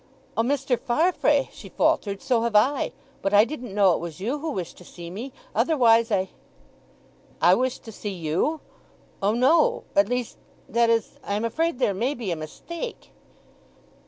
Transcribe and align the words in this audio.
"O 0.35 0.41
Mr. 0.41 0.79
Farfrae," 0.79 1.47
she 1.51 1.69
faltered, 1.69 2.23
"so 2.23 2.41
have 2.41 2.55
I. 2.55 2.91
But 3.21 3.35
I 3.35 3.45
didn't 3.45 3.75
know 3.75 3.93
it 3.93 3.99
was 3.99 4.19
you 4.19 4.39
who 4.39 4.49
wished 4.49 4.79
to 4.79 4.83
see 4.83 5.11
me, 5.11 5.31
otherwise 5.53 6.11
I—" 6.11 6.29
"I 7.39 7.53
wished 7.53 7.83
to 7.83 7.91
see 7.91 8.09
you? 8.09 8.61
O 9.21 9.33
no—at 9.35 10.09
least, 10.09 10.39
that 10.67 10.89
is, 10.89 11.19
I 11.23 11.35
am 11.35 11.45
afraid 11.45 11.77
there 11.77 11.93
may 11.93 12.15
be 12.15 12.31
a 12.31 12.35
mistake." 12.35 13.11